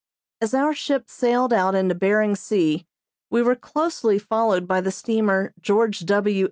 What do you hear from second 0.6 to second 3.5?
ship sailed out into Behring Sea we